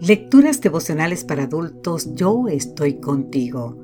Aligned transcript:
Lecturas 0.00 0.60
devocionales 0.60 1.24
para 1.24 1.44
adultos, 1.44 2.14
yo 2.14 2.48
estoy 2.48 3.00
contigo. 3.00 3.78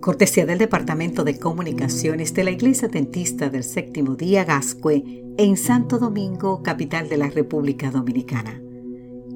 Cortesía 0.00 0.46
del 0.46 0.56
Departamento 0.56 1.22
de 1.22 1.38
Comunicaciones 1.38 2.32
de 2.32 2.44
la 2.44 2.50
Iglesia 2.50 2.88
Dentista 2.88 3.50
del 3.50 3.62
Séptimo 3.62 4.14
Día 4.14 4.44
Gascue 4.44 5.22
en 5.36 5.58
Santo 5.58 5.98
Domingo, 5.98 6.62
capital 6.62 7.10
de 7.10 7.18
la 7.18 7.28
República 7.28 7.90
Dominicana. 7.90 8.58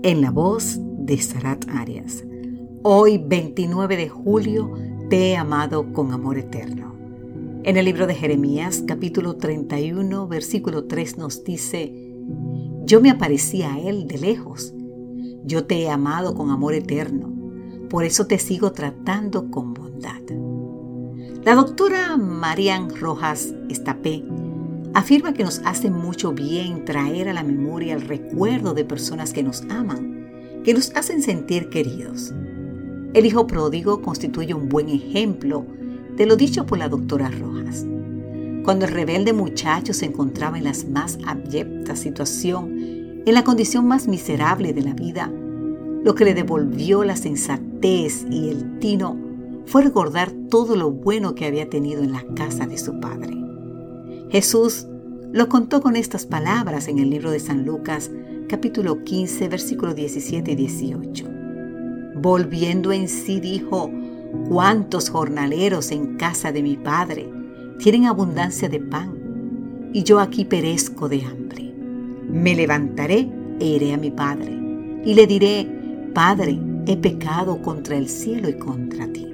En 0.03 0.23
la 0.23 0.31
voz 0.31 0.79
de 0.81 1.19
Sarat 1.19 1.67
Arias. 1.69 2.25
Hoy, 2.83 3.19
29 3.19 3.99
de 3.99 4.09
julio, 4.09 4.73
te 5.11 5.33
he 5.33 5.37
amado 5.37 5.93
con 5.93 6.11
amor 6.13 6.39
eterno. 6.39 6.95
En 7.65 7.77
el 7.77 7.85
libro 7.85 8.07
de 8.07 8.15
Jeremías, 8.15 8.83
capítulo 8.87 9.37
31, 9.37 10.27
versículo 10.27 10.87
3 10.87 11.19
nos 11.19 11.45
dice, 11.45 12.15
Yo 12.87 13.03
me 13.03 13.11
aparecí 13.11 13.63
a 13.63 13.79
él 13.79 14.07
de 14.07 14.17
lejos 14.17 14.75
yo 15.45 15.67
te 15.67 15.83
he 15.83 15.91
amado 15.91 16.35
con 16.35 16.51
amor 16.51 16.75
eterno, 16.75 17.31
por 17.91 18.05
eso 18.05 18.27
te 18.27 18.39
sigo 18.39 18.73
tratando 18.73 19.51
con 19.51 19.75
bondad. 19.75 20.23
La 21.45 21.55
doctora 21.55 22.17
Marian 22.17 22.89
Rojas 22.97 23.53
Estapé 23.69 24.25
afirma 24.95 25.35
que 25.35 25.45
nos 25.45 25.61
hace 25.67 25.91
mucho 25.91 26.33
bien 26.33 26.87
traer 26.87 27.29
a 27.29 27.35
la 27.35 27.43
memoria 27.43 27.95
el 27.95 28.01
recuerdo 28.01 28.73
de 28.73 28.87
personas 28.87 29.35
que 29.35 29.43
nos 29.43 29.63
aman, 29.69 30.63
que 30.65 30.73
nos 30.73 30.97
hacen 30.97 31.23
sentir 31.23 31.69
queridos. 31.69 32.33
El 33.13 33.27
hijo 33.27 33.47
pródigo 33.47 34.01
constituye 34.01 34.55
un 34.55 34.71
buen 34.71 34.89
ejemplo 34.89 35.67
de 36.17 36.25
lo 36.25 36.37
dicho 36.37 36.65
por 36.65 36.79
la 36.79 36.89
doctora 36.89 37.29
Rojas. 37.29 37.85
Cuando 38.65 38.87
el 38.87 38.93
rebelde 38.93 39.35
muchacho 39.35 39.93
se 39.93 40.07
encontraba 40.07 40.57
en 40.57 40.65
las 40.65 40.89
más 40.89 41.19
abyecta 41.27 41.97
situación 41.97 42.95
en 43.27 43.35
la 43.35 43.45
condición 43.45 43.87
más 43.87 44.07
miserable 44.07 44.75
de 44.75 44.83
la 44.83 44.93
vida, 44.93 45.33
lo 46.05 46.15
que 46.15 46.27
le 46.27 46.35
devolvió 46.35 47.03
la 47.03 47.17
sensatez 47.17 48.27
y 48.31 48.51
el 48.51 48.79
tino 48.79 49.19
fue 49.65 49.83
recordar 49.83 50.31
todo 50.51 50.77
lo 50.77 50.91
bueno 50.91 51.35
que 51.35 51.47
había 51.47 51.71
tenido 51.71 52.03
en 52.03 52.13
la 52.13 52.23
casa 52.35 52.67
de 52.67 52.77
su 52.77 53.01
padre. 53.01 53.35
Jesús 54.29 54.87
lo 55.33 55.49
contó 55.49 55.81
con 55.81 55.97
estas 55.97 56.27
palabras 56.27 56.89
en 56.89 56.99
el 56.99 57.09
libro 57.09 57.31
de 57.31 57.41
San 57.41 57.65
Lucas, 57.65 58.11
capítulo 58.49 59.03
15, 59.03 59.49
versículos 59.49 59.97
17 59.97 60.53
y 60.53 60.55
18. 60.55 61.27
Volviendo 62.17 62.93
en 62.93 63.09
sí 63.09 63.41
dijo, 63.41 63.91
¿cuántos 64.51 65.09
jornaleros 65.09 65.91
en 65.91 66.17
casa 66.17 66.53
de 66.53 66.63
mi 66.63 66.77
padre 66.77 67.31
tienen 67.79 68.05
abundancia 68.05 68.69
de 68.69 68.81
pan? 68.81 69.91
Y 69.95 70.03
yo 70.03 70.21
aquí 70.21 70.45
perezco 70.45 71.09
de 71.09 71.25
hambre. 71.25 71.75
Me 72.29 72.55
levantaré 72.55 73.31
e 73.59 73.67
iré 73.67 73.95
a 73.95 73.97
mi 73.97 74.11
Padre, 74.11 74.51
y 75.05 75.15
le 75.15 75.27
diré, 75.29 75.84
Padre, 76.15 76.59
he 76.87 76.97
pecado 76.97 77.61
contra 77.61 77.97
el 77.97 78.09
cielo 78.09 78.49
y 78.49 78.55
contra 78.55 79.07
ti. 79.09 79.27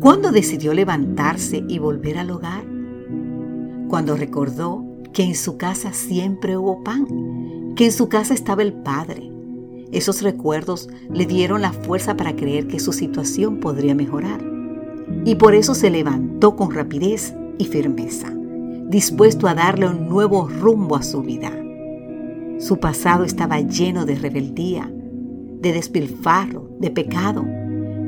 ¿Cuándo 0.00 0.32
decidió 0.32 0.72
levantarse 0.72 1.64
y 1.68 1.78
volver 1.78 2.18
al 2.18 2.30
hogar? 2.30 2.64
Cuando 3.88 4.16
recordó 4.16 4.84
que 5.12 5.24
en 5.24 5.34
su 5.34 5.56
casa 5.56 5.92
siempre 5.92 6.56
hubo 6.56 6.82
pan, 6.82 7.74
que 7.76 7.86
en 7.86 7.92
su 7.92 8.08
casa 8.08 8.34
estaba 8.34 8.62
el 8.62 8.72
Padre. 8.72 9.30
Esos 9.92 10.22
recuerdos 10.22 10.88
le 11.12 11.26
dieron 11.26 11.60
la 11.60 11.72
fuerza 11.72 12.16
para 12.16 12.34
creer 12.34 12.66
que 12.66 12.80
su 12.80 12.92
situación 12.92 13.60
podría 13.60 13.94
mejorar. 13.94 14.40
Y 15.24 15.34
por 15.34 15.54
eso 15.54 15.74
se 15.74 15.90
levantó 15.90 16.56
con 16.56 16.72
rapidez 16.72 17.34
y 17.58 17.66
firmeza 17.66 18.34
dispuesto 18.88 19.48
a 19.48 19.54
darle 19.54 19.88
un 19.88 20.08
nuevo 20.08 20.48
rumbo 20.48 20.96
a 20.96 21.02
su 21.02 21.22
vida. 21.22 21.50
Su 22.64 22.78
pasado 22.78 23.24
estaba 23.24 23.60
lleno 23.60 24.06
de 24.06 24.14
rebeldía, 24.14 24.90
de 24.90 25.74
despilfarro, 25.74 26.70
de 26.80 26.90
pecado, 26.90 27.44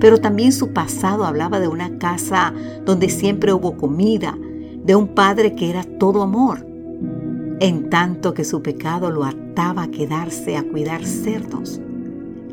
pero 0.00 0.16
también 0.16 0.50
su 0.50 0.72
pasado 0.72 1.26
hablaba 1.26 1.60
de 1.60 1.68
una 1.68 1.98
casa 1.98 2.54
donde 2.86 3.10
siempre 3.10 3.52
hubo 3.52 3.76
comida, 3.76 4.34
de 4.82 4.96
un 4.96 5.08
padre 5.08 5.54
que 5.54 5.68
era 5.68 5.84
todo 5.84 6.22
amor, 6.22 6.66
en 7.60 7.90
tanto 7.90 8.32
que 8.32 8.44
su 8.44 8.62
pecado 8.62 9.10
lo 9.10 9.24
ataba 9.24 9.82
a 9.82 9.90
quedarse 9.90 10.56
a 10.56 10.62
cuidar 10.62 11.04
cerdos. 11.04 11.78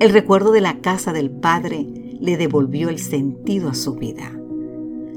El 0.02 0.12
recuerdo 0.12 0.52
de 0.52 0.60
la 0.60 0.82
casa 0.82 1.14
del 1.14 1.32
padre 1.32 1.88
le 2.20 2.36
devolvió 2.36 2.90
el 2.90 3.00
sentido 3.00 3.70
a 3.70 3.76
su 3.76 3.96
vida. 3.96 4.30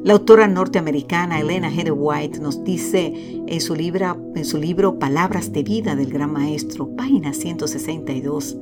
La 0.07 0.13
autora 0.13 0.47
norteamericana 0.47 1.41
Elena 1.41 1.69
Heather 1.69 1.93
White 1.93 2.39
nos 2.39 2.63
dice 2.63 3.13
en 3.49 3.61
su, 3.61 3.75
en 3.75 4.45
su 4.45 4.57
libro 4.57 5.01
Palabras 5.01 5.53
de 5.53 5.65
Vida 5.65 5.97
del 5.97 6.13
Gran 6.13 6.33
Maestro, 6.33 6.95
página 6.95 7.33
162, 7.33 8.57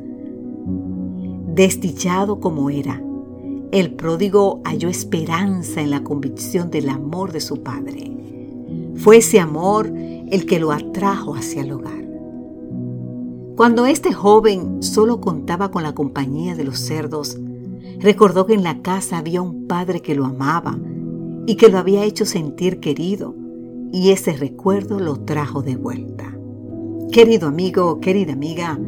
Desdichado 1.48 2.40
como 2.40 2.70
era, 2.70 2.98
el 3.72 3.92
pródigo 3.92 4.62
halló 4.64 4.88
esperanza 4.88 5.82
en 5.82 5.90
la 5.90 6.02
convicción 6.02 6.70
del 6.70 6.88
amor 6.88 7.30
de 7.30 7.40
su 7.42 7.62
padre. 7.62 8.10
Fue 8.94 9.18
ese 9.18 9.38
amor 9.38 9.92
el 9.94 10.46
que 10.46 10.58
lo 10.58 10.72
atrajo 10.72 11.34
hacia 11.34 11.60
el 11.60 11.72
hogar. 11.72 12.08
Cuando 13.54 13.84
este 13.84 14.14
joven 14.14 14.82
solo 14.82 15.20
contaba 15.20 15.70
con 15.70 15.82
la 15.82 15.94
compañía 15.94 16.54
de 16.54 16.64
los 16.64 16.78
cerdos, 16.78 17.36
recordó 17.98 18.46
que 18.46 18.54
en 18.54 18.62
la 18.62 18.80
casa 18.80 19.18
había 19.18 19.42
un 19.42 19.66
padre 19.66 20.00
que 20.00 20.14
lo 20.14 20.24
amaba, 20.24 20.78
y 21.46 21.56
que 21.56 21.68
lo 21.68 21.78
había 21.78 22.04
hecho 22.04 22.24
sentir 22.26 22.80
querido 22.80 23.34
y 23.92 24.10
ese 24.10 24.32
recuerdo 24.32 24.98
lo 24.98 25.20
trajo 25.20 25.62
de 25.62 25.76
vuelta. 25.76 26.36
Querido 27.12 27.48
amigo, 27.48 28.00
querida 28.00 28.32
amiga, 28.32 28.78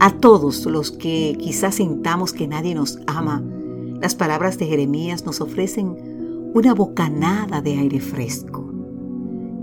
a 0.00 0.18
todos 0.18 0.66
los 0.66 0.90
que 0.90 1.36
quizás 1.38 1.76
sintamos 1.76 2.32
que 2.32 2.46
nadie 2.46 2.74
nos 2.74 2.98
ama, 3.06 3.42
las 4.00 4.14
palabras 4.14 4.58
de 4.58 4.66
Jeremías 4.66 5.24
nos 5.24 5.40
ofrecen 5.40 6.50
una 6.54 6.74
bocanada 6.74 7.62
de 7.62 7.78
aire 7.78 8.00
fresco. 8.00 8.70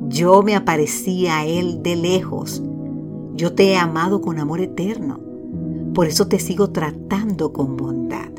Yo 0.07 0.41
me 0.41 0.55
aparecí 0.55 1.27
a 1.27 1.45
Él 1.45 1.83
de 1.83 1.95
lejos. 1.95 2.63
Yo 3.35 3.53
te 3.53 3.71
he 3.71 3.77
amado 3.77 4.19
con 4.21 4.39
amor 4.39 4.61
eterno. 4.61 5.19
Por 5.93 6.07
eso 6.07 6.27
te 6.27 6.39
sigo 6.39 6.71
tratando 6.71 7.53
con 7.53 7.77
bondad. 7.77 8.31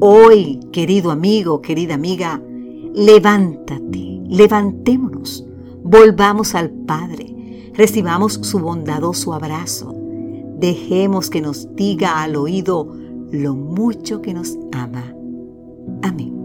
Hoy, 0.00 0.58
querido 0.72 1.10
amigo, 1.10 1.60
querida 1.60 1.94
amiga, 1.94 2.42
levántate, 2.94 4.20
levantémonos, 4.28 5.46
volvamos 5.82 6.54
al 6.54 6.70
Padre, 6.70 7.70
recibamos 7.74 8.34
su 8.34 8.58
bondadoso 8.58 9.32
abrazo, 9.32 9.94
dejemos 10.58 11.30
que 11.30 11.40
nos 11.40 11.74
diga 11.74 12.22
al 12.22 12.36
oído 12.36 12.94
lo 13.30 13.54
mucho 13.54 14.20
que 14.20 14.34
nos 14.34 14.58
ama. 14.72 15.14
Amén. 16.02 16.41